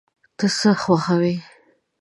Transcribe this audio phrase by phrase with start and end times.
[0.37, 1.35] ته څه خوښوې؟